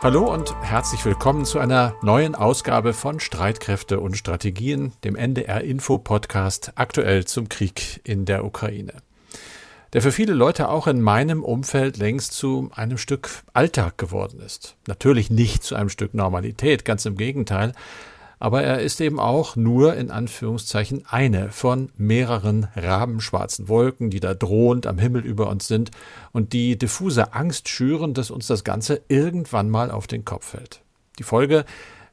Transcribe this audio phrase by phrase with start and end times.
[0.00, 5.98] Hallo und herzlich willkommen zu einer neuen Ausgabe von Streitkräfte und Strategien, dem NDR Info
[5.98, 8.92] Podcast aktuell zum Krieg in der Ukraine.
[9.92, 14.76] Der für viele Leute auch in meinem Umfeld längst zu einem Stück Alltag geworden ist.
[14.86, 17.72] Natürlich nicht zu einem Stück Normalität, ganz im Gegenteil,
[18.38, 24.34] aber er ist eben auch nur in Anführungszeichen eine von mehreren rabenschwarzen Wolken, die da
[24.34, 25.90] drohend am Himmel über uns sind
[26.32, 30.82] und die diffuse Angst schüren, dass uns das Ganze irgendwann mal auf den Kopf fällt.
[31.18, 31.64] Die Folge,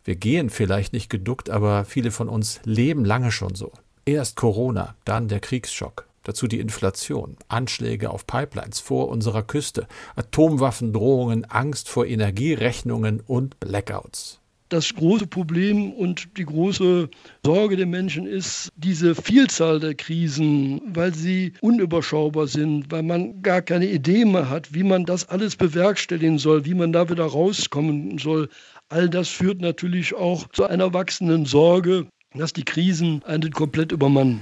[0.03, 3.71] wir gehen vielleicht nicht geduckt, aber viele von uns leben lange schon so.
[4.05, 11.45] Erst Corona, dann der Kriegsschock, dazu die Inflation, Anschläge auf Pipelines vor unserer Küste, Atomwaffendrohungen,
[11.45, 14.41] Angst vor Energierechnungen und Blackouts
[14.75, 17.09] das große Problem und die große
[17.45, 23.61] Sorge der Menschen ist diese Vielzahl der Krisen, weil sie unüberschaubar sind, weil man gar
[23.61, 28.17] keine Idee mehr hat, wie man das alles bewerkstelligen soll, wie man da wieder rauskommen
[28.17, 28.49] soll.
[28.89, 34.41] All das führt natürlich auch zu einer wachsenden Sorge, dass die Krisen einen komplett übermannen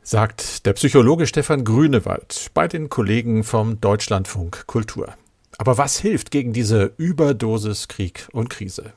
[0.00, 5.12] sagt der Psychologe Stefan Grünewald bei den Kollegen vom Deutschlandfunk Kultur.
[5.58, 8.94] Aber was hilft gegen diese Überdosis Krieg und Krise?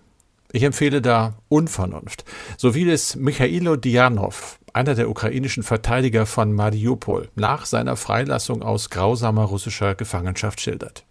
[0.54, 2.26] Ich empfehle da Unvernunft,
[2.58, 8.90] so wie es Michailo Dianov, einer der ukrainischen Verteidiger von Mariupol, nach seiner Freilassung aus
[8.90, 11.06] grausamer russischer Gefangenschaft schildert.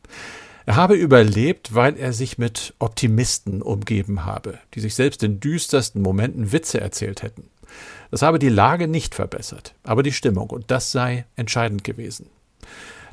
[0.67, 6.03] Er habe überlebt, weil er sich mit Optimisten umgeben habe, die sich selbst in düstersten
[6.03, 7.45] Momenten Witze erzählt hätten.
[8.11, 12.27] Das habe die Lage nicht verbessert, aber die Stimmung, und das sei entscheidend gewesen.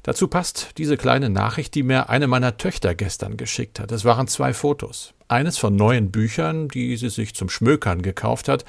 [0.08, 3.92] Dazu passt diese kleine Nachricht, die mir eine meiner Töchter gestern geschickt hat.
[3.92, 5.14] Es waren zwei Fotos.
[5.28, 8.64] Eines von neuen Büchern, die sie sich zum Schmökern gekauft hat,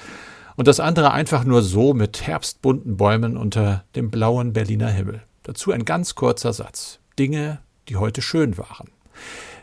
[0.57, 5.23] und das andere einfach nur so mit herbstbunten Bäumen unter dem blauen Berliner Himmel.
[5.43, 6.99] Dazu ein ganz kurzer Satz.
[7.17, 8.89] Dinge, die heute schön waren.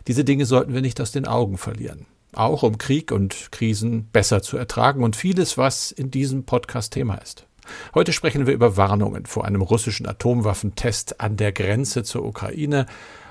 [0.07, 2.07] Diese Dinge sollten wir nicht aus den Augen verlieren.
[2.33, 7.17] Auch um Krieg und Krisen besser zu ertragen und vieles, was in diesem Podcast Thema
[7.17, 7.46] ist.
[7.95, 12.87] Heute sprechen wir über Warnungen vor einem russischen Atomwaffentest an der Grenze zur Ukraine,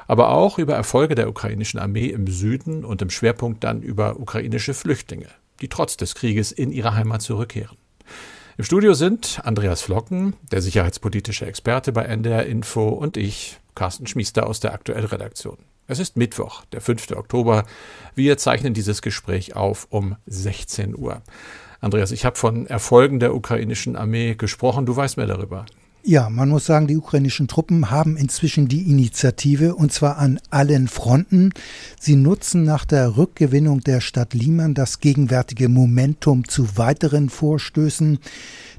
[0.07, 4.73] aber auch über Erfolge der ukrainischen Armee im Süden und im Schwerpunkt dann über ukrainische
[4.73, 5.27] Flüchtlinge,
[5.61, 7.77] die trotz des Krieges in ihre Heimat zurückkehren.
[8.57, 14.47] Im Studio sind Andreas Flocken, der sicherheitspolitische Experte bei NDR Info, und ich, Carsten Schmiester
[14.47, 15.57] aus der Aktuellredaktion.
[15.87, 17.11] Es ist Mittwoch, der 5.
[17.11, 17.65] Oktober.
[18.15, 21.21] Wir zeichnen dieses Gespräch auf um 16 Uhr.
[21.85, 24.87] Andreas, ich habe von Erfolgen der ukrainischen Armee gesprochen.
[24.87, 25.67] Du weißt mehr darüber.
[26.01, 30.87] Ja, man muss sagen, die ukrainischen Truppen haben inzwischen die Initiative und zwar an allen
[30.87, 31.51] Fronten.
[31.99, 38.17] Sie nutzen nach der Rückgewinnung der Stadt Liman das gegenwärtige Momentum zu weiteren Vorstößen.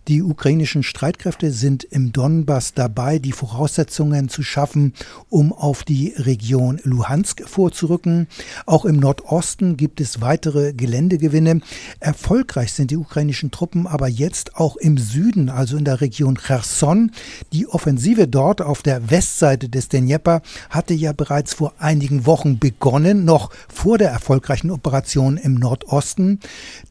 [0.08, 4.94] Die ukrainischen Streitkräfte sind im Donbass dabei, die Voraussetzungen zu schaffen,
[5.30, 8.28] um auf die Region Luhansk vorzurücken.
[8.66, 11.60] Auch im Nordosten gibt es weitere Geländegewinne.
[11.98, 17.10] Erfolgreich sind die ukrainischen Truppen aber jetzt auch im Süden, also in der Region Cherson.
[17.52, 20.40] Die Offensive dort auf der Westseite des Dnjepr
[20.70, 26.38] hatte ja bereits vor einigen Wochen begonnen, noch vor der erfolgreichen Operation im Nordosten.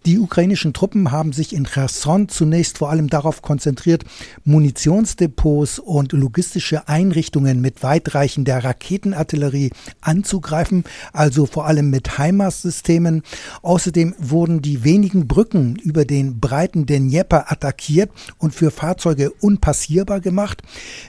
[0.06, 4.04] Die ukrainischen Truppen haben sich in Cherson zunächst vor allem allem darauf konzentriert,
[4.44, 9.72] Munitionsdepots und logistische Einrichtungen mit weitreichender Raketenartillerie
[10.02, 10.84] anzugreifen,
[11.14, 13.22] also vor allem mit HIMARS-Systemen.
[13.62, 20.62] Außerdem wurden die wenigen Brücken über den breiten Dnjepr attackiert und für Fahrzeuge unpassierbar gemacht.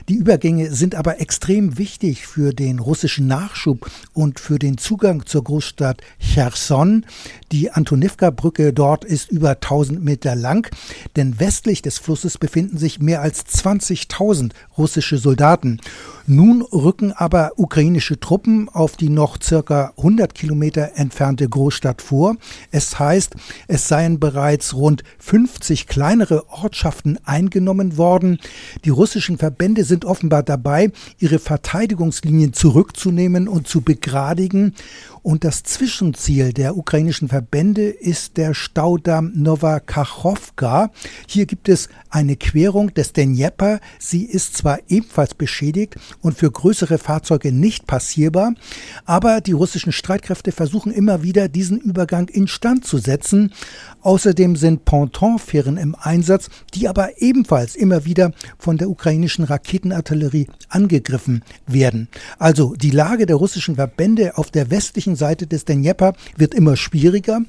[0.09, 5.43] Die Übergänge sind aber extrem wichtig für den russischen Nachschub und für den Zugang zur
[5.43, 7.05] Großstadt Cherson.
[7.51, 10.69] Die Antonivka-Brücke dort ist über 1000 Meter lang,
[11.15, 15.79] denn westlich des Flusses befinden sich mehr als 20.000 russische Soldaten.
[16.29, 22.35] Nun rücken aber ukrainische Truppen auf die noch circa 100 Kilometer entfernte Großstadt vor.
[22.69, 23.35] Es heißt,
[23.69, 28.39] es seien bereits rund 50 kleinere Ortschaften eingenommen worden.
[28.83, 34.75] Die russischen Verbände sind offenbar dabei, ihre Verteidigungslinien zurückzunehmen und zu begradigen.
[35.23, 40.91] Und das Zwischenziel der ukrainischen Verbände ist der Staudamm Nova Kachowka.
[41.25, 43.79] Hier gibt es eine Querung des Dnjepr.
[43.97, 48.53] Sie ist zwar ebenfalls beschädigt und für größere Fahrzeuge nicht passierbar,
[49.05, 53.53] aber die russischen Streitkräfte versuchen immer wieder, diesen Übergang instand zu setzen.
[54.01, 61.43] Außerdem sind Pontonfähren im Einsatz, die aber ebenfalls immer wieder von der ukrainischen Raketenartillerie angegriffen
[61.65, 62.07] werden.
[62.39, 67.41] Also die Lage der russischen Verbände auf der westlichen Seite des Dnjepr wird immer schwieriger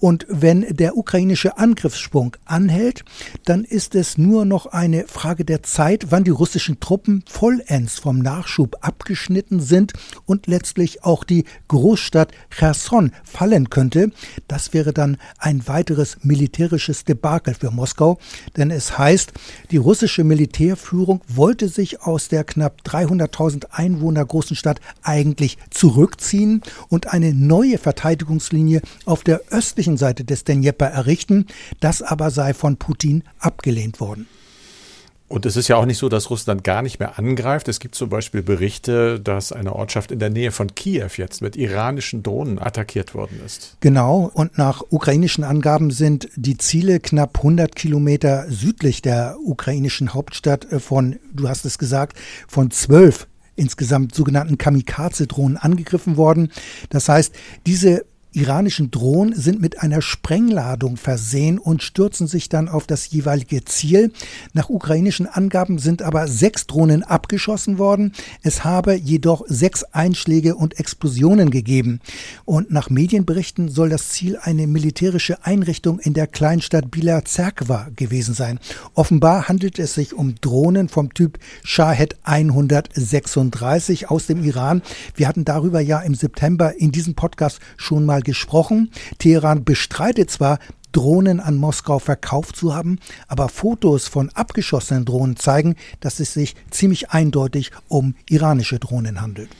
[0.00, 3.04] und wenn der ukrainische Angriffssprung anhält,
[3.44, 8.18] dann ist es nur noch eine Frage der Zeit, wann die russischen Truppen vollends vom
[8.18, 9.92] Nachschub abgeschnitten sind
[10.24, 14.10] und letztlich auch die Großstadt Cherson fallen könnte.
[14.48, 18.18] Das wäre dann ein weiteres militärisches Debakel für Moskau,
[18.56, 19.32] denn es heißt,
[19.70, 27.12] die russische Militärführung wollte sich aus der knapp 300.000 Einwohner großen Stadt eigentlich zurückziehen und
[27.12, 31.46] eine neue Verteidigungslinie auf der östlichen Seite des Dnjepr errichten.
[31.80, 34.26] Das aber sei von Putin abgelehnt worden.
[35.30, 37.68] Und es ist ja auch nicht so, dass Russland gar nicht mehr angreift.
[37.68, 41.54] Es gibt zum Beispiel Berichte, dass eine Ortschaft in der Nähe von Kiew jetzt mit
[41.54, 43.76] iranischen Drohnen attackiert worden ist.
[43.78, 44.28] Genau.
[44.34, 50.80] Und nach ukrainischen Angaben sind die Ziele knapp 100 Kilometer südlich der ukrainischen Hauptstadt äh,
[50.80, 56.50] von, du hast es gesagt, von zwölf insgesamt sogenannten Kamikaze-Drohnen angegriffen worden.
[56.88, 57.32] Das heißt,
[57.66, 63.64] diese iranischen Drohnen sind mit einer Sprengladung versehen und stürzen sich dann auf das jeweilige
[63.64, 64.12] Ziel.
[64.52, 68.12] Nach ukrainischen Angaben sind aber sechs Drohnen abgeschossen worden.
[68.42, 72.00] Es habe jedoch sechs Einschläge und Explosionen gegeben.
[72.44, 78.34] Und nach Medienberichten soll das Ziel eine militärische Einrichtung in der Kleinstadt Bila Zerkwa gewesen
[78.34, 78.60] sein.
[78.94, 84.82] Offenbar handelt es sich um Drohnen vom Typ Shahed 136 aus dem Iran.
[85.14, 88.90] Wir hatten darüber ja im September in diesem Podcast schon mal mal gesprochen.
[89.18, 90.58] Teheran bestreitet zwar,
[90.92, 96.56] Drohnen an Moskau verkauft zu haben, aber Fotos von abgeschossenen Drohnen zeigen, dass es sich
[96.70, 99.50] ziemlich eindeutig um iranische Drohnen handelt.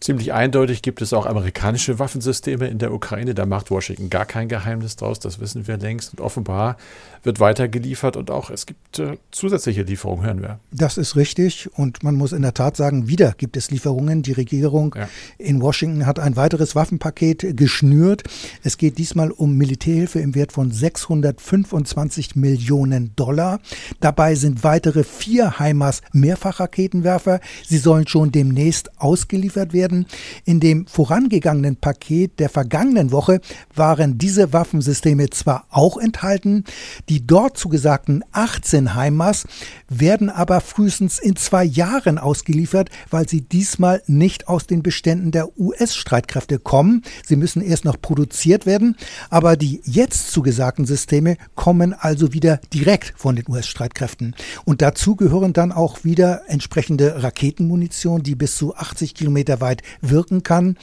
[0.00, 3.34] Ziemlich eindeutig gibt es auch amerikanische Waffensysteme in der Ukraine.
[3.34, 6.12] Da macht Washington gar kein Geheimnis draus, das wissen wir längst.
[6.14, 6.78] Und offenbar
[7.22, 10.58] wird weiter geliefert und auch es gibt äh, zusätzliche Lieferungen, hören wir.
[10.70, 14.22] Das ist richtig und man muss in der Tat sagen, wieder gibt es Lieferungen.
[14.22, 15.06] Die Regierung ja.
[15.36, 18.22] in Washington hat ein weiteres Waffenpaket geschnürt.
[18.62, 23.60] Es geht diesmal um Militärhilfe im Wert von 625 Millionen Dollar.
[24.00, 27.40] Dabei sind weitere vier HIMARS Mehrfachraketenwerfer.
[27.66, 30.06] Sie sollen schon demnächst ausgeliefert werden werden.
[30.44, 33.40] In dem vorangegangenen Paket der vergangenen Woche
[33.74, 36.64] waren diese Waffensysteme zwar auch enthalten,
[37.08, 39.44] die dort zugesagten 18 HIMARS
[39.88, 45.58] werden aber frühestens in zwei Jahren ausgeliefert, weil sie diesmal nicht aus den Beständen der
[45.58, 47.02] US-Streitkräfte kommen.
[47.26, 48.96] Sie müssen erst noch produziert werden,
[49.28, 54.34] aber die jetzt zugesagten Systeme kommen also wieder direkt von den US-Streitkräften.
[54.64, 60.42] Und dazu gehören dann auch wieder entsprechende Raketenmunition, die bis zu 80 Kilometer weit wirken
[60.42, 60.76] kann.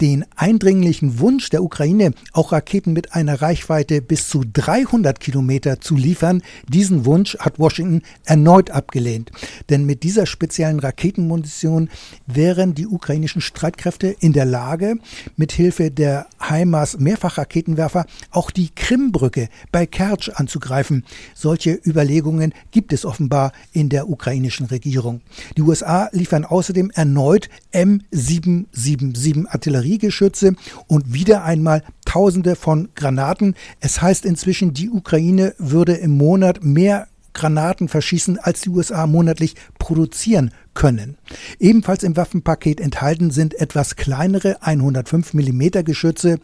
[0.00, 5.96] Den eindringlichen Wunsch der Ukraine, auch Raketen mit einer Reichweite bis zu 300 Kilometer zu
[5.96, 9.30] liefern, diesen Wunsch hat Washington erneut abgelehnt.
[9.68, 11.90] Denn mit dieser speziellen Raketenmunition
[12.26, 14.96] wären die ukrainischen Streitkräfte in der Lage,
[15.36, 21.04] mit Hilfe der HIMARS Mehrfachraketenwerfer auch die Krimbrücke bei Kertsch anzugreifen.
[21.34, 25.20] Solche Überlegungen gibt es offenbar in der ukrainischen Regierung.
[25.56, 30.54] Die USA liefern außerdem erneut M7 777 Artilleriegeschütze
[30.86, 33.54] und wieder einmal Tausende von Granaten.
[33.80, 39.54] Es heißt inzwischen, die Ukraine würde im Monat mehr Granaten verschießen, als die USA monatlich
[39.78, 41.16] produzieren können.
[41.58, 46.38] Ebenfalls im Waffenpaket enthalten sind etwas kleinere 105 mm Geschütze,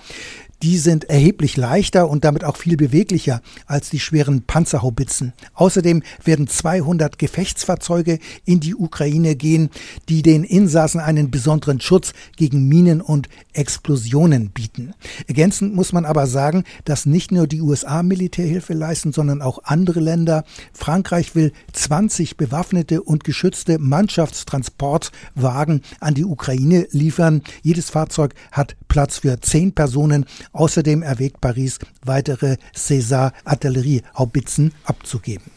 [0.62, 5.32] die sind erheblich leichter und damit auch viel beweglicher als die schweren Panzerhaubitzen.
[5.54, 9.70] Außerdem werden 200 Gefechtsfahrzeuge in die Ukraine gehen,
[10.08, 14.94] die den Insassen einen besonderen Schutz gegen Minen und Explosionen bieten.
[15.26, 20.00] Ergänzend muss man aber sagen, dass nicht nur die USA Militärhilfe leisten, sondern auch andere
[20.00, 20.44] Länder.
[20.72, 27.42] Frankreich will 20 bewaffnete und geschützte Mannschaftstransportwagen an die Ukraine liefern.
[27.62, 35.50] Jedes Fahrzeug hat Platz für zehn Personen Außerdem erwägt Paris, weitere César-Artillerie-Haubitzen abzugeben.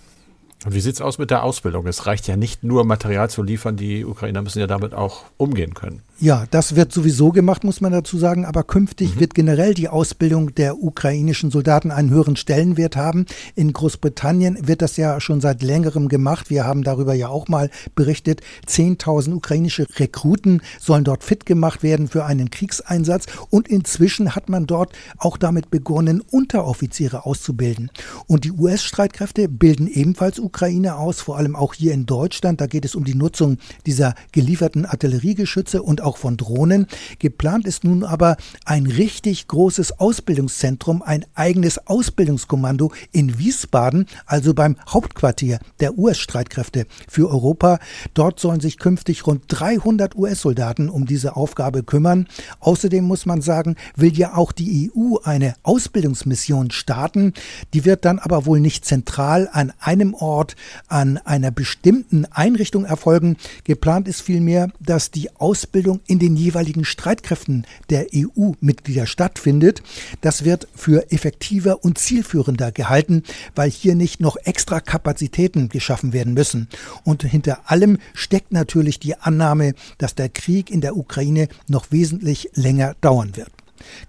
[0.65, 1.87] Und wie sieht es aus mit der Ausbildung?
[1.87, 5.73] Es reicht ja nicht nur Material zu liefern, die Ukrainer müssen ja damit auch umgehen
[5.73, 6.01] können.
[6.21, 8.43] Ja, das wird sowieso gemacht, muss man dazu sagen.
[8.43, 9.19] Aber künftig mhm.
[9.21, 13.25] wird generell die Ausbildung der ukrainischen Soldaten einen höheren Stellenwert haben.
[13.55, 16.49] In Großbritannien wird das ja schon seit längerem gemacht.
[16.49, 18.41] Wir haben darüber ja auch mal berichtet.
[18.67, 23.27] 10.000 ukrainische Rekruten sollen dort fit gemacht werden für einen Kriegseinsatz.
[23.49, 27.91] Und inzwischen hat man dort auch damit begonnen, Unteroffiziere auszubilden.
[28.27, 32.59] Und die US-Streitkräfte bilden ebenfalls Ukraine aus, vor allem auch hier in Deutschland.
[32.59, 36.87] Da geht es um die Nutzung dieser gelieferten Artilleriegeschütze und auch von Drohnen.
[37.19, 44.75] Geplant ist nun aber ein richtig großes Ausbildungszentrum, ein eigenes Ausbildungskommando in Wiesbaden, also beim
[44.87, 47.79] Hauptquartier der US-Streitkräfte für Europa.
[48.13, 52.27] Dort sollen sich künftig rund 300 US-Soldaten um diese Aufgabe kümmern.
[52.59, 57.33] Außerdem muss man sagen, will ja auch die EU eine Ausbildungsmission starten.
[57.73, 60.55] Die wird dann aber wohl nicht zentral an einem Ort,
[60.87, 63.37] an einer bestimmten Einrichtung erfolgen.
[63.63, 69.81] Geplant ist vielmehr, dass die Ausbildung in den jeweiligen Streitkräften der EU-Mitglieder stattfindet.
[70.21, 73.23] Das wird für effektiver und zielführender gehalten,
[73.55, 76.67] weil hier nicht noch extra Kapazitäten geschaffen werden müssen.
[77.03, 82.49] Und hinter allem steckt natürlich die Annahme, dass der Krieg in der Ukraine noch wesentlich
[82.53, 83.51] länger dauern wird.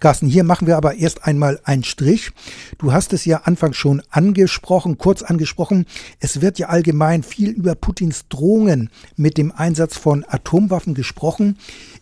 [0.01, 2.31] Carsten, hier machen wir aber erst einmal einen Strich.
[2.79, 5.87] Du hast es ja anfangs schon angesprochen, kurz angesprochen.
[6.19, 11.59] Es wird ja allgemein viel über Putins Drohungen mit dem Einsatz von Atomwaffen gesprochen.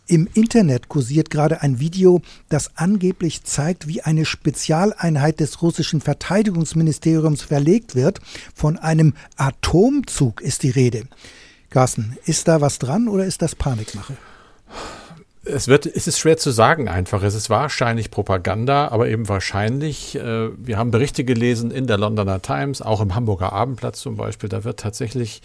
[0.07, 7.43] Im Internet kursiert gerade ein Video, das angeblich zeigt, wie eine Spezialeinheit des russischen Verteidigungsministeriums
[7.43, 8.21] verlegt wird.
[8.55, 11.05] Von einem Atomzug ist die Rede.
[11.71, 14.17] Carsten, ist da was dran oder ist das Panikmache?
[15.49, 17.23] Es wird, es ist schwer zu sagen einfach.
[17.23, 20.15] Es ist wahrscheinlich Propaganda, aber eben wahrscheinlich.
[20.17, 24.49] Äh, wir haben Berichte gelesen in der Londoner Times, auch im Hamburger Abendblatt zum Beispiel.
[24.49, 25.43] Da wird tatsächlich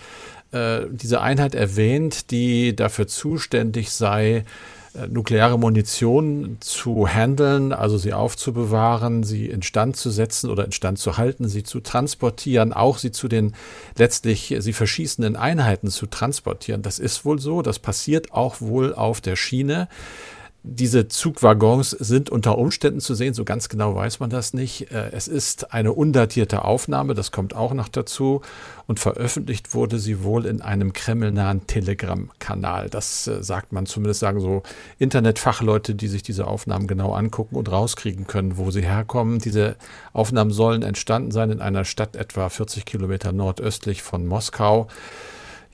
[0.52, 4.46] äh, diese Einheit erwähnt, die dafür zuständig sei,
[5.10, 11.48] nukleare Munition zu handeln, also sie aufzubewahren, sie instand zu setzen oder instand zu halten,
[11.48, 13.56] sie zu transportieren, auch sie zu den
[13.98, 16.84] letztlich sie verschießenden Einheiten zu transportieren.
[16.84, 19.88] Das ist wohl so, das passiert auch wohl auf der Schiene.
[20.66, 24.92] Diese Zugwaggons sind unter Umständen zu sehen, so ganz genau weiß man das nicht.
[24.92, 28.40] Äh, es ist eine undatierte Aufnahme, das kommt auch noch dazu.
[28.88, 32.90] Und veröffentlicht wurde sie wohl in einem kremlnahen Telegram-Kanal.
[32.90, 34.64] Das äh, sagt man zumindest, sagen so
[35.00, 39.40] Internetfachleute, die sich diese Aufnahmen genau angucken und rauskriegen können, wo sie herkommen.
[39.40, 39.76] Diese
[40.14, 44.88] Aufnahmen sollen entstanden sein in einer Stadt etwa 40 Kilometer nordöstlich von Moskau.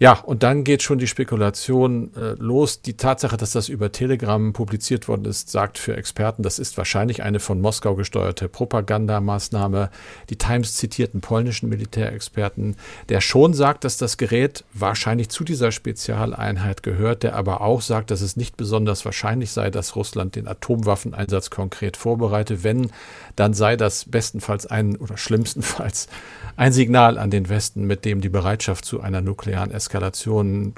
[0.01, 2.82] Ja, und dann geht schon die Spekulation äh, los.
[2.82, 7.22] Die Tatsache, dass das über Telegram publiziert worden ist, sagt für Experten, das ist wahrscheinlich
[7.22, 9.89] eine von Moskau gesteuerte Propagandamaßnahme.
[10.29, 12.77] Die Times zitierten polnischen Militärexperten,
[13.10, 18.10] der schon sagt, dass das Gerät wahrscheinlich zu dieser Spezialeinheit gehört, der aber auch sagt,
[18.10, 22.63] dass es nicht besonders wahrscheinlich sei, dass Russland den Atomwaffeneinsatz konkret vorbereite.
[22.63, 22.89] Wenn,
[23.36, 26.08] dann sei das bestenfalls ein oder schlimmstenfalls
[26.56, 29.72] ein Signal an den Westen, mit dem die Bereitschaft zu einer nuklearen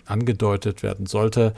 [0.05, 1.53] angedeutet werden sollte.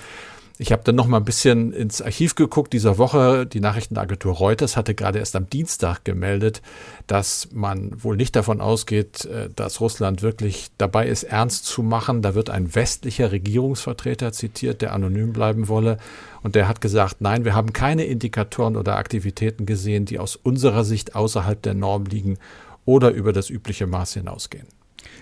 [0.60, 3.48] Ich habe dann noch mal ein bisschen ins Archiv geguckt dieser Woche.
[3.48, 6.62] Die Nachrichtenagentur Reuters hatte gerade erst am Dienstag gemeldet,
[7.08, 12.22] dass man wohl nicht davon ausgeht, äh, dass Russland wirklich dabei ist, ernst zu machen.
[12.22, 15.98] Da wird ein westlicher Regierungsvertreter zitiert, der anonym bleiben wolle.
[16.44, 20.84] Und der hat gesagt, nein, wir haben keine Indikatoren oder Aktivitäten gesehen, die aus unserer
[20.84, 22.38] Sicht außerhalb der Norm liegen
[22.86, 24.68] oder über das übliche Maß hinausgehen.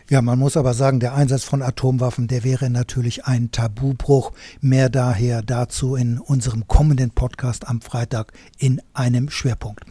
[0.10, 4.34] Ja, man muss aber sagen, der Einsatz von Atomwaffen, der wäre natürlich ein Tabubruch.
[4.60, 9.86] Mehr daher dazu in unserem kommenden Podcast am Freitag in einem Schwerpunkt.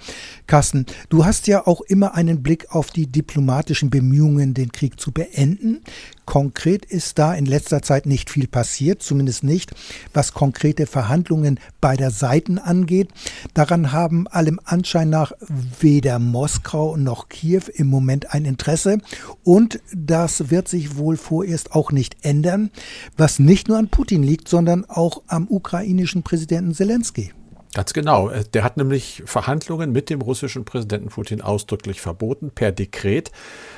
[0.46, 5.10] Carsten, du hast ja auch immer einen Blick auf die diplomatischen Bemühungen, den Krieg zu
[5.10, 5.80] beenden.
[6.26, 9.72] Konkret ist da in letzter Zeit nicht viel passiert, zumindest nicht,
[10.14, 13.08] was konkrete Verhandlungen beider Seiten angeht.
[13.54, 15.32] Daran haben allem Anschein nach
[15.80, 18.98] weder Moskau noch Kiew im Moment ein Interesse
[19.42, 22.70] und das wird sich wohl vorerst auch nicht ändern,
[23.16, 27.32] was nicht nur an Putin liegt, sondern auch am ukrainischen Präsidenten Zelensky.
[27.72, 28.30] Ganz genau.
[28.30, 33.30] Äh, der hat nämlich Verhandlungen mit dem russischen Präsidenten Putin ausdrücklich verboten, per Dekret.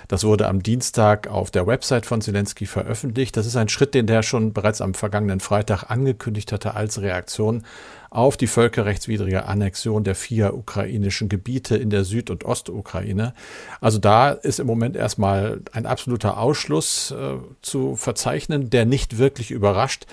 [0.09, 3.37] Das wurde am Dienstag auf der Website von Zelensky veröffentlicht.
[3.37, 7.65] Das ist ein Schritt, den der schon bereits am vergangenen Freitag angekündigt hatte als Reaktion
[8.09, 13.33] auf die völkerrechtswidrige Annexion der vier ukrainischen Gebiete in der Süd- und Ostukraine.
[13.81, 19.51] Also da ist im Moment erstmal ein absoluter Ausschluss äh, zu verzeichnen, der nicht wirklich
[19.51, 20.07] überrascht.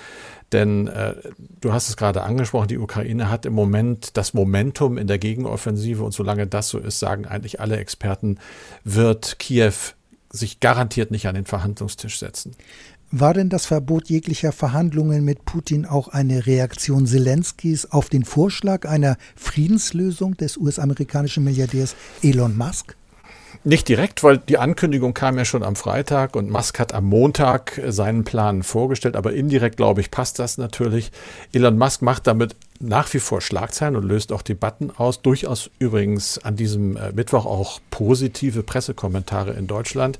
[0.51, 1.15] Denn äh,
[1.61, 6.03] du hast es gerade angesprochen, die Ukraine hat im Moment das Momentum in der Gegenoffensive
[6.03, 8.39] und solange das so ist, sagen eigentlich alle Experten,
[8.83, 9.73] wird Kiew
[10.31, 12.55] sich garantiert nicht an den Verhandlungstisch setzen.
[13.11, 18.87] War denn das Verbot jeglicher Verhandlungen mit Putin auch eine Reaktion Zelenskys auf den Vorschlag
[18.87, 22.98] einer Friedenslösung des US-amerikanischen Milliardärs Elon Musk?
[23.69, 27.77] Nicht direkt, weil die Ankündigung kam ja schon am Freitag und Musk hat am Montag
[27.77, 31.11] äh, seinen Plan vorgestellt, aber indirekt, glaube ich, passt das natürlich.
[31.53, 35.21] Elon Musk macht damit nach wie vor Schlagzeilen und löst auch Debatten aus.
[35.21, 40.17] Durchaus übrigens an diesem äh, Mittwoch auch positive Pressekommentare in Deutschland.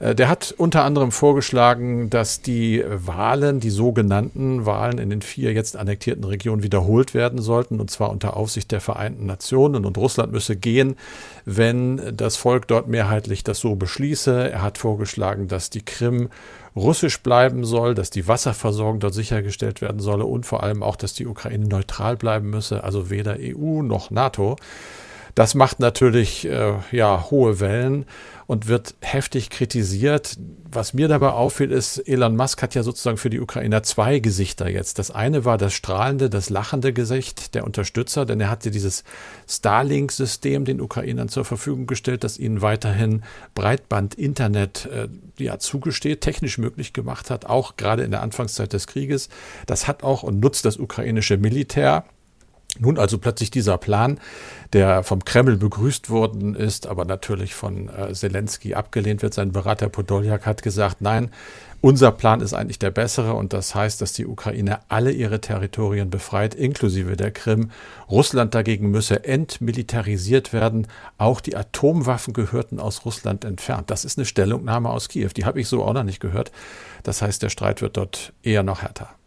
[0.00, 5.52] Äh, der hat unter anderem vorgeschlagen, dass die Wahlen, die sogenannten Wahlen in den vier
[5.52, 9.84] jetzt annektierten Regionen wiederholt werden sollten, und zwar unter Aufsicht der Vereinten Nationen.
[9.84, 10.96] Und Russland müsse gehen,
[11.44, 14.50] wenn das Volk dort mehrheitlich das so beschließe.
[14.50, 16.28] Er hat vorgeschlagen, dass die Krim
[16.76, 21.12] russisch bleiben soll, dass die Wasserversorgung dort sichergestellt werden solle und vor allem auch, dass
[21.12, 24.56] die Ukraine neutral bleiben müsse, also weder EU noch NATO.
[25.34, 28.06] Das macht natürlich äh, ja hohe Wellen
[28.48, 30.38] und wird heftig kritisiert.
[30.72, 34.70] Was mir dabei auffällt, ist, Elon Musk hat ja sozusagen für die Ukrainer zwei Gesichter
[34.70, 34.98] jetzt.
[34.98, 39.04] Das eine war das strahlende, das lachende Gesicht der Unterstützer, denn er hatte dieses
[39.46, 43.22] Starlink-System den Ukrainern zur Verfügung gestellt, das ihnen weiterhin
[43.54, 45.08] Breitband-Internet äh,
[45.42, 49.28] ja, zugesteht, technisch möglich gemacht hat, auch gerade in der Anfangszeit des Krieges.
[49.66, 52.04] Das hat auch und nutzt das ukrainische Militär.
[52.78, 54.18] Nun also plötzlich dieser Plan,
[54.72, 59.34] der vom Kreml begrüßt worden ist, aber natürlich von äh, Zelensky abgelehnt wird.
[59.34, 61.30] Sein Berater Podoljak hat gesagt, nein,
[61.80, 66.10] unser Plan ist eigentlich der bessere und das heißt, dass die Ukraine alle ihre Territorien
[66.10, 67.70] befreit, inklusive der Krim.
[68.10, 70.88] Russland dagegen müsse entmilitarisiert werden.
[71.18, 73.90] Auch die Atomwaffen gehörten aus Russland entfernt.
[73.90, 75.30] Das ist eine Stellungnahme aus Kiew.
[75.36, 76.50] Die habe ich so auch noch nicht gehört.
[77.04, 79.17] Das heißt, der Streit wird dort eher noch härter.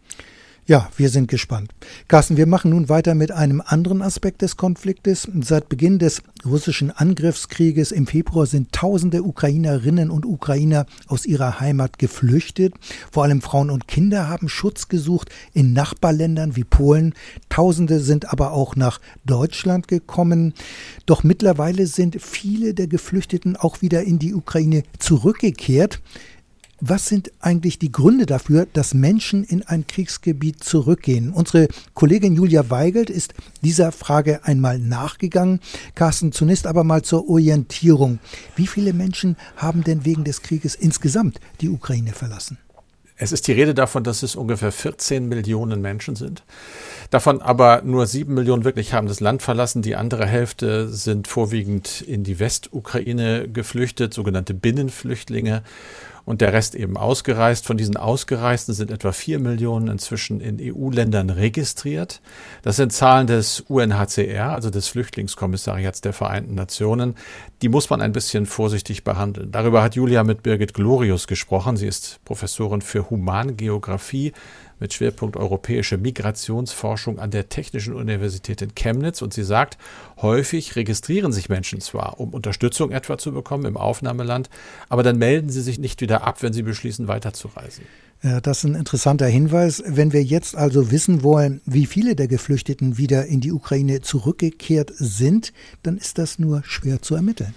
[0.68, 1.72] Ja, wir sind gespannt.
[2.08, 5.28] Carsten, wir machen nun weiter mit einem anderen Aspekt des Konfliktes.
[5.42, 11.98] Seit Beginn des russischen Angriffskrieges im Februar sind tausende Ukrainerinnen und Ukrainer aus ihrer Heimat
[11.98, 12.76] geflüchtet.
[13.12, 17.16] Vor allem Frauen und Kinder haben Schutz gesucht in Nachbarländern wie Polen.
[17.50, 20.54] Tausende sind aber auch nach Deutschland gekommen.
[21.08, 26.02] Doch mittlerweile sind viele der Geflüchteten auch wieder in die Ukraine zurückgekehrt.
[26.84, 31.32] Was sind eigentlich die Gründe dafür, dass Menschen in ein Kriegsgebiet zurückgehen?
[31.32, 35.60] Unsere Kollegin Julia Weigelt ist dieser Frage einmal nachgegangen.
[35.94, 38.18] Carsten, zunächst aber mal zur Orientierung.
[38.56, 42.58] Wie viele Menschen haben denn wegen des Krieges insgesamt die Ukraine verlassen?
[43.16, 46.44] Es ist die Rede davon, dass es ungefähr 14 Millionen Menschen sind.
[47.12, 49.84] Davon aber nur sieben Millionen wirklich haben das Land verlassen.
[49.84, 55.62] Die andere Hälfte sind vorwiegend in die Westukraine geflüchtet, sogenannte Binnenflüchtlinge
[56.26, 57.66] und der Rest eben ausgereist.
[57.66, 62.22] Von diesen Ausgereisten sind etwa vier Millionen inzwischen in EU-Ländern registriert.
[62.62, 67.16] Das sind Zahlen des UNHCR, also des Flüchtlingskommissariats der Vereinten Nationen.
[67.62, 69.52] Die muss man ein bisschen vorsichtig behandeln.
[69.52, 71.78] Darüber hat Julia mit Birgit Glorius gesprochen.
[71.78, 74.34] Sie ist Professorin für Humangeographie
[74.82, 79.78] mit Schwerpunkt europäische Migrationsforschung an der Technischen Universität in Chemnitz und sie sagt,
[80.22, 84.50] häufig registrieren sich Menschen zwar, um Unterstützung etwa zu bekommen im Aufnahmeland,
[84.90, 87.86] aber dann melden sie sich nicht wieder ab, wenn sie beschließen, weiterzureisen.
[88.44, 89.82] Das ist ein interessanter Hinweis.
[89.88, 94.92] Wenn wir jetzt also wissen wollen, wie viele der Geflüchteten wieder in die Ukraine zurückgekehrt
[94.96, 97.56] sind, dann ist das nur schwer zu ermitteln.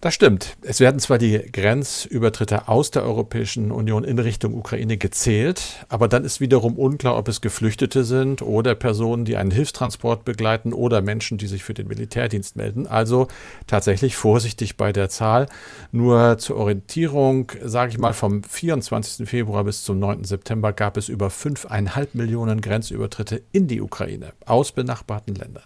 [0.00, 0.56] Das stimmt.
[0.62, 6.24] Es werden zwar die Grenzübertritte aus der Europäischen Union in Richtung Ukraine gezählt, aber dann
[6.24, 11.36] ist wiederum unklar, ob es Geflüchtete sind oder Personen, die einen Hilfstransport begleiten oder Menschen,
[11.36, 12.86] die sich für den Militärdienst melden.
[12.86, 13.26] Also
[13.66, 15.46] tatsächlich vorsichtig bei der Zahl.
[15.90, 19.28] Nur zur Orientierung, sage ich mal, vom 24.
[19.28, 20.22] Februar bis zum 9.
[20.22, 25.64] September gab es über 5,5 Millionen Grenzübertritte in die Ukraine aus benachbarten Ländern.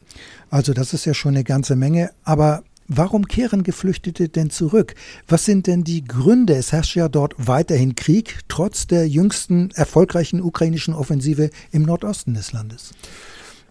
[0.49, 4.95] Also das ist ja schon eine ganze Menge, aber Warum kehren Geflüchtete denn zurück?
[5.29, 6.55] Was sind denn die Gründe?
[6.55, 12.53] Es herrscht ja dort weiterhin Krieg, trotz der jüngsten erfolgreichen ukrainischen Offensive im Nordosten des
[12.53, 12.93] Landes.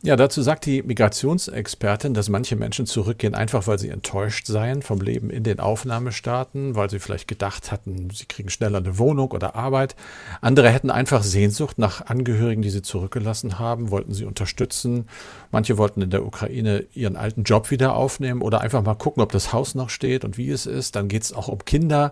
[0.04, 5.00] Ja, dazu sagt die Migrationsexpertin, dass manche Menschen zurückgehen, einfach weil sie enttäuscht seien vom
[5.00, 9.54] Leben in den Aufnahmestaaten, weil sie vielleicht gedacht hatten, sie kriegen schneller eine Wohnung oder
[9.54, 9.96] Arbeit.
[10.42, 15.08] Andere hätten einfach Sehnsucht nach Angehörigen, die sie zurückgelassen haben, wollten sie unterstützen.
[15.52, 19.32] Manche wollten in der Ukraine ihren alten Job wieder aufnehmen oder einfach mal gucken, ob
[19.32, 20.96] das Haus noch steht und wie es ist.
[20.96, 22.12] Dann geht es auch um Kinder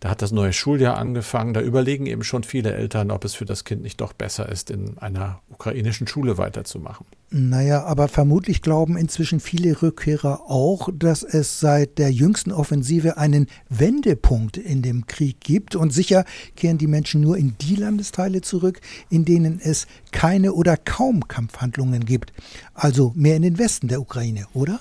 [0.00, 1.54] da hat das neue Schuljahr angefangen.
[1.54, 4.70] Da überlegen eben schon viele Eltern, ob es für das Kind nicht doch besser ist,
[4.70, 7.06] in einer ukrainischen Schule weiterzumachen.
[7.30, 13.48] Naja, aber vermutlich glauben inzwischen viele Rückkehrer auch, dass es seit der jüngsten Offensive einen
[13.68, 15.74] Wendepunkt in dem Krieg gibt.
[15.74, 16.24] Und sicher
[16.56, 18.80] kehren die Menschen nur in die Landesteile zurück,
[19.10, 22.32] in denen es keine oder kaum Kampfhandlungen gibt.
[22.72, 24.80] Also mehr in den Westen der Ukraine, oder?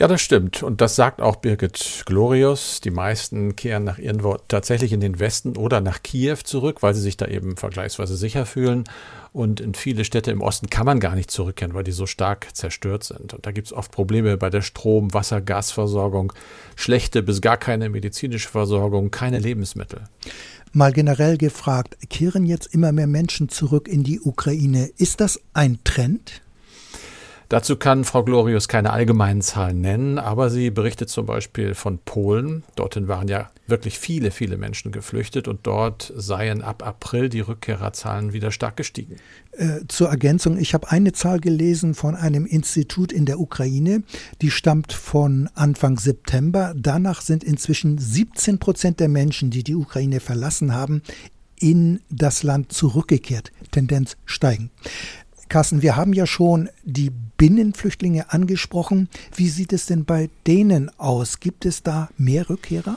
[0.00, 0.62] Ja, das stimmt.
[0.62, 2.80] Und das sagt auch Birgit Glorius.
[2.80, 6.94] Die meisten kehren nach ihren Worten tatsächlich in den Westen oder nach Kiew zurück, weil
[6.94, 8.84] sie sich da eben vergleichsweise sicher fühlen.
[9.34, 12.48] Und in viele Städte im Osten kann man gar nicht zurückkehren, weil die so stark
[12.56, 13.34] zerstört sind.
[13.34, 16.32] Und da gibt es oft Probleme bei der Strom-, Wasser-, Gasversorgung,
[16.76, 20.04] schlechte bis gar keine medizinische Versorgung, keine Lebensmittel.
[20.72, 24.88] Mal generell gefragt, kehren jetzt immer mehr Menschen zurück in die Ukraine.
[24.96, 26.40] Ist das ein Trend?
[27.50, 32.62] Dazu kann Frau Glorius keine allgemeinen Zahlen nennen, aber sie berichtet zum Beispiel von Polen.
[32.76, 38.32] Dorthin waren ja wirklich viele, viele Menschen geflüchtet und dort seien ab April die Rückkehrerzahlen
[38.32, 39.16] wieder stark gestiegen.
[39.50, 44.04] Äh, zur Ergänzung, ich habe eine Zahl gelesen von einem Institut in der Ukraine,
[44.42, 46.72] die stammt von Anfang September.
[46.76, 51.02] Danach sind inzwischen 17 Prozent der Menschen, die die Ukraine verlassen haben,
[51.58, 53.50] in das Land zurückgekehrt.
[53.72, 54.70] Tendenz steigen.
[55.50, 59.08] Carsten, wir haben ja schon die Binnenflüchtlinge angesprochen.
[59.34, 61.40] Wie sieht es denn bei denen aus?
[61.40, 62.96] Gibt es da mehr Rückkehrer?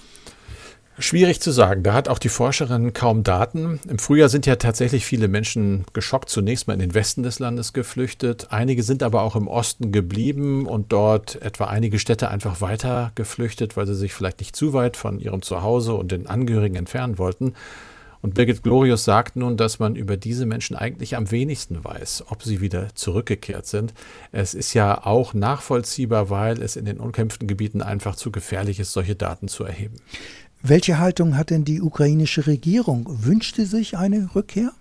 [0.99, 1.81] Schwierig zu sagen.
[1.81, 3.79] Da hat auch die Forscherin kaum Daten.
[3.89, 7.73] Im Frühjahr sind ja tatsächlich viele Menschen geschockt zunächst mal in den Westen des Landes
[7.73, 8.49] geflüchtet.
[8.51, 13.75] Einige sind aber auch im Osten geblieben und dort etwa einige Städte einfach weiter geflüchtet,
[13.75, 17.55] weil sie sich vielleicht nicht zu weit von ihrem Zuhause und den Angehörigen entfernen wollten.
[18.23, 22.41] Und Birgit Glorius sagt nun, dass man über diese Menschen eigentlich am wenigsten weiß, ob
[22.41, 23.93] sie wieder zurückgekehrt sind.
[24.31, 28.93] Es ist ja auch nachvollziehbar, weil es in den umkämpften Gebieten einfach zu gefährlich ist,
[28.93, 29.97] solche Daten zu erheben.
[30.61, 33.05] Welche Haltung hat denn die ukrainische Regierung?
[33.09, 34.71] Wünschte sich eine Rückkehr?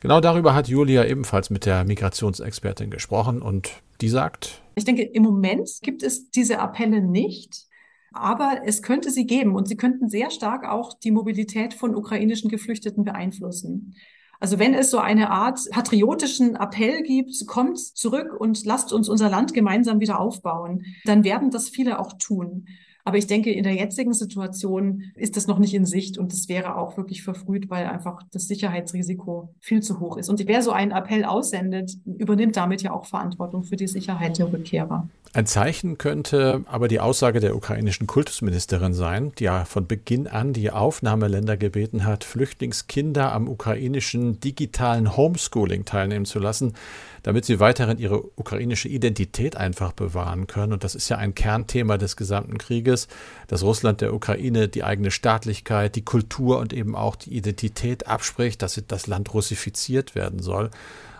[0.00, 3.70] Genau darüber hat Julia ebenfalls mit der Migrationsexpertin gesprochen und
[4.02, 7.66] die sagt, ich denke, im Moment gibt es diese Appelle nicht.
[8.12, 12.50] Aber es könnte sie geben und sie könnten sehr stark auch die Mobilität von ukrainischen
[12.50, 13.94] Geflüchteten beeinflussen.
[14.42, 19.30] Also wenn es so eine Art patriotischen Appell gibt, kommt zurück und lasst uns unser
[19.30, 22.66] Land gemeinsam wieder aufbauen, dann werden das viele auch tun.
[23.04, 26.48] Aber ich denke, in der jetzigen Situation ist das noch nicht in Sicht und das
[26.48, 30.28] wäre auch wirklich verfrüht, weil einfach das Sicherheitsrisiko viel zu hoch ist.
[30.28, 34.52] Und wer so einen Appell aussendet, übernimmt damit ja auch Verantwortung für die Sicherheit der
[34.52, 35.08] Rückkehrer.
[35.34, 40.52] Ein Zeichen könnte aber die Aussage der ukrainischen Kultusministerin sein, die ja von Beginn an
[40.52, 46.74] die Aufnahmeländer gebeten hat, Flüchtlingskinder am ukrainischen digitalen Homeschooling teilnehmen zu lassen,
[47.22, 50.72] damit sie weiterhin ihre ukrainische Identität einfach bewahren können.
[50.72, 53.08] Und das ist ja ein Kernthema des gesamten Krieges,
[53.46, 58.62] dass Russland der Ukraine die eigene Staatlichkeit, die Kultur und eben auch die Identität abspricht,
[58.62, 60.70] dass das Land russifiziert werden soll.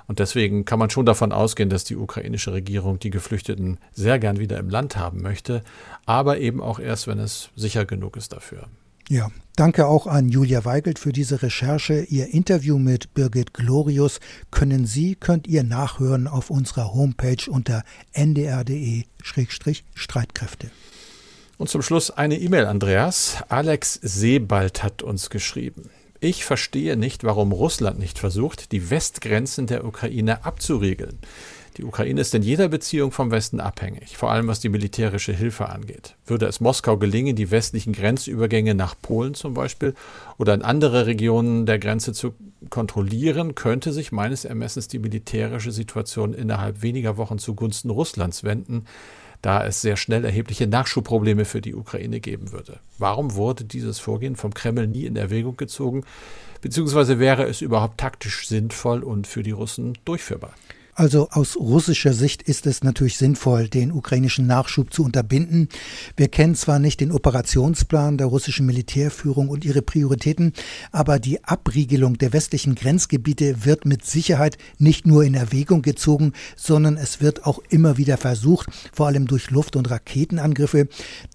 [0.09, 4.39] Und deswegen kann man schon davon ausgehen, dass die ukrainische Regierung die Geflüchteten sehr gern
[4.39, 5.63] wieder im Land haben möchte,
[6.07, 8.67] aber eben auch erst, wenn es sicher genug ist dafür.
[9.09, 12.03] Ja, danke auch an Julia Weigelt für diese Recherche.
[12.03, 20.71] Ihr Interview mit Birgit Glorius können Sie, könnt ihr nachhören auf unserer Homepage unter ndr.de-streitkräfte.
[21.59, 23.37] Und zum Schluss eine E-Mail, Andreas.
[23.49, 25.91] Alex Sebald hat uns geschrieben.
[26.19, 31.19] Ich verstehe nicht, warum Russland nicht versucht, die Westgrenzen der Ukraine abzuriegeln.
[31.77, 35.71] Die Ukraine ist in jeder Beziehung vom Westen abhängig, vor allem was die militärische Hilfe
[35.71, 36.17] angeht.
[36.27, 39.95] Würde es Moskau gelingen, die westlichen Grenzübergänge nach Polen zum Beispiel
[40.37, 42.35] oder in andere Regionen der Grenze zu
[42.69, 48.85] kontrollieren, könnte sich meines Ermessens die militärische Situation innerhalb weniger Wochen zugunsten Russlands wenden
[49.43, 52.79] da es sehr schnell erhebliche Nachschubprobleme für die Ukraine geben würde.
[52.99, 56.05] Warum wurde dieses Vorgehen vom Kreml nie in Erwägung gezogen,
[56.61, 60.55] beziehungsweise wäre es überhaupt taktisch sinnvoll und für die Russen durchführbar?
[60.95, 65.71] Also aus russischer Sicht ist es natürlich sinnvoll, den ukrainischen Nachschub zu unterbinden.
[66.19, 70.53] Wir kennen zwar nicht den Operationsplan der russischen Militärführung und ihre Prioritäten,
[70.91, 76.99] aber die Abriegelung der westlichen Grenzgebiete wird mit Sicherheit nicht nur in Erwägung gezogen, sondern
[76.99, 80.89] es wird auch immer wieder versucht, vor allem durch Luft- und Raketenangriffe.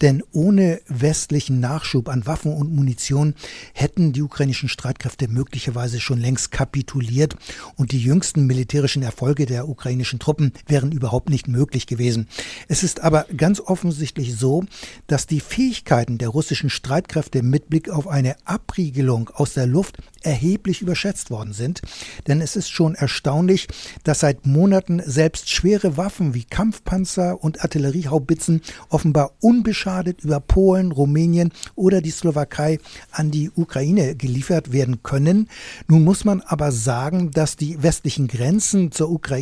[0.04, 3.34] Denn ohne westlichen Nachschub an Waffen und Munition
[3.74, 7.36] hätten die ukrainischen Streitkräfte möglicherweise schon längst kapituliert
[7.76, 12.28] und die jüngsten militärischen Erfolge der ukrainischen Truppen wären überhaupt nicht möglich gewesen.
[12.68, 14.66] Es ist aber ganz offensichtlich so,
[15.08, 20.82] dass die Fähigkeiten der russischen Streitkräfte mit Blick auf eine Abriegelung aus der Luft erheblich
[20.82, 21.82] überschätzt worden sind.
[22.28, 23.68] Denn es ist schon erstaunlich,
[24.04, 31.52] dass seit Monaten selbst schwere Waffen wie Kampfpanzer und Artilleriehaubitzen offenbar unbeschadet über Polen, Rumänien
[31.76, 32.80] oder die Slowakei
[33.12, 35.50] an die Ukraine geliefert werden können.
[35.88, 39.37] Nun muss man aber sagen, dass die westlichen Grenzen zur Ukraine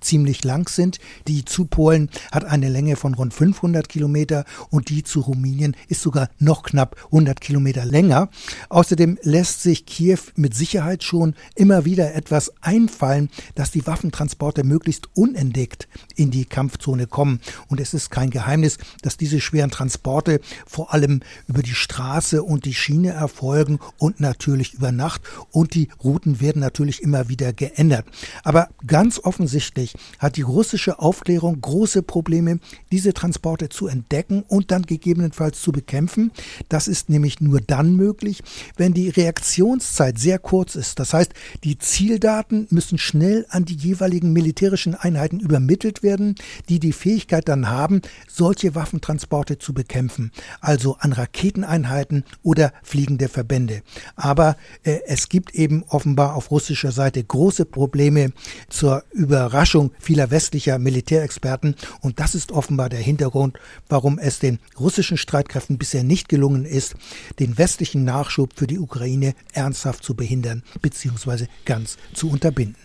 [0.00, 0.98] ziemlich lang sind.
[1.28, 6.02] Die zu Polen hat eine Länge von rund 500 Kilometer und die zu Rumänien ist
[6.02, 8.28] sogar noch knapp 100 Kilometer länger.
[8.68, 15.08] Außerdem lässt sich Kiew mit Sicherheit schon immer wieder etwas einfallen, dass die Waffentransporte möglichst
[15.14, 17.40] unentdeckt in die Kampfzone kommen.
[17.68, 22.64] Und es ist kein Geheimnis, dass diese schweren Transporte vor allem über die Straße und
[22.64, 25.22] die Schiene erfolgen und natürlich über Nacht.
[25.50, 28.06] Und die Routen werden natürlich immer wieder geändert.
[28.42, 32.58] Aber ganz offensichtlich hat die russische Aufklärung große Probleme,
[32.90, 36.32] diese Transporte zu entdecken und dann gegebenenfalls zu bekämpfen.
[36.68, 38.42] Das ist nämlich nur dann möglich,
[38.76, 40.98] wenn die Reaktionszeit sehr kurz ist.
[40.98, 46.34] Das heißt, die Zieldaten müssen schnell an die jeweiligen militärischen Einheiten übermittelt werden,
[46.68, 53.82] die die Fähigkeit dann haben, solche Waffentransporte zu bekämpfen, also an Raketeneinheiten oder fliegende Verbände.
[54.16, 58.32] Aber äh, es gibt eben offenbar auf russischer Seite große Probleme
[58.68, 65.18] zur Überraschung vieler westlicher Militärexperten und das ist offenbar der Hintergrund, warum es den russischen
[65.18, 66.94] Streitkräften bisher nicht gelungen ist,
[67.38, 71.46] den westlichen Nachschub für die Ukraine ernsthaft zu behindern bzw.
[71.66, 72.76] ganz zu unterbinden.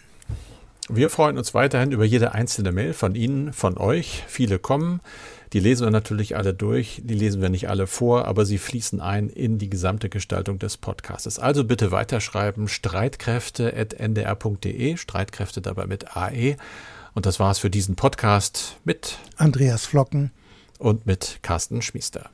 [0.89, 4.23] Wir freuen uns weiterhin über jede einzelne Mail von Ihnen, von euch.
[4.27, 4.99] Viele kommen.
[5.55, 7.01] Die lesen wir natürlich alle durch.
[7.01, 10.75] Die lesen wir nicht alle vor, aber sie fließen ein in die gesamte Gestaltung des
[10.75, 11.39] Podcasts.
[11.39, 16.57] Also bitte weiterschreiben streitkräfte.ndr.de, Streitkräfte dabei mit AE.
[17.13, 20.31] Und das war's für diesen Podcast mit Andreas Flocken
[20.77, 22.31] und mit Carsten Schmiester.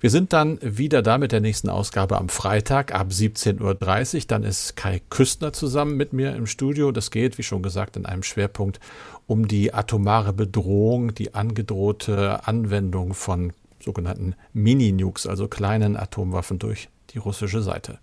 [0.00, 4.22] Wir sind dann wieder da mit der nächsten Ausgabe am Freitag ab 17.30 Uhr.
[4.28, 6.92] Dann ist Kai Küstner zusammen mit mir im Studio.
[6.92, 8.80] Das geht, wie schon gesagt, in einem Schwerpunkt
[9.26, 17.18] um die atomare Bedrohung, die angedrohte Anwendung von sogenannten Mini-Nukes, also kleinen Atomwaffen durch die
[17.18, 17.98] russische Seite.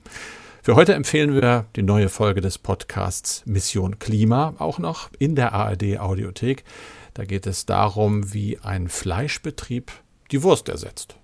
[0.64, 5.54] Für heute empfehlen wir die neue Folge des Podcasts Mission Klima auch noch in der
[5.54, 6.66] ARD Audiothek.
[7.14, 9.92] Da geht es darum, wie ein Fleischbetrieb
[10.32, 11.17] die Wurst ersetzt.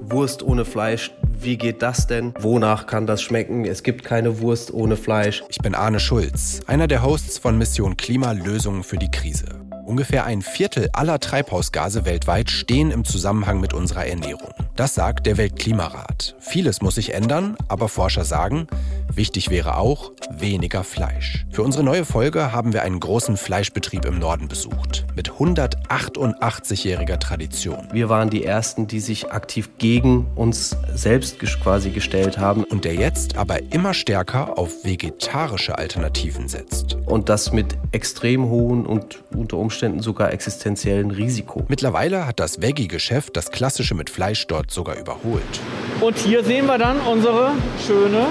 [0.00, 2.32] Wurst ohne Fleisch, wie geht das denn?
[2.40, 3.64] Wonach kann das schmecken?
[3.64, 5.44] Es gibt keine Wurst ohne Fleisch.
[5.48, 9.46] Ich bin Arne Schulz, einer der Hosts von Mission Klima Lösungen für die Krise.
[9.84, 14.52] Ungefähr ein Viertel aller Treibhausgase weltweit stehen im Zusammenhang mit unserer Ernährung.
[14.76, 16.36] Das sagt der Weltklimarat.
[16.38, 18.66] Vieles muss sich ändern, aber Forscher sagen,
[19.10, 21.46] wichtig wäre auch weniger Fleisch.
[21.50, 27.88] Für unsere neue Folge haben wir einen großen Fleischbetrieb im Norden besucht, mit 188-jähriger Tradition.
[27.90, 32.64] Wir waren die Ersten, die sich aktiv gegen uns selbst quasi gestellt haben.
[32.64, 36.98] Und der jetzt aber immer stärker auf vegetarische Alternativen setzt.
[37.06, 41.64] Und das mit extrem hohen und unter Umständen sogar existenziellen Risiko.
[41.68, 45.60] Mittlerweile hat das Veggie-Geschäft das klassische mit Fleisch dort sogar überholt.
[46.00, 47.52] Und hier sehen wir dann unsere
[47.86, 48.26] schöne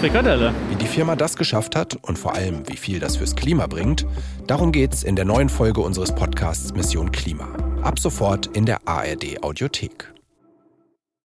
[0.00, 0.54] Frikadelle.
[0.70, 4.06] Wie die Firma das geschafft hat und vor allem, wie viel das fürs Klima bringt,
[4.46, 7.48] darum geht's in der neuen Folge unseres Podcasts Mission Klima.
[7.82, 10.12] Ab sofort in der ARD Audiothek.